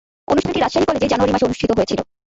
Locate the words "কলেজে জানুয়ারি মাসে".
0.87-1.47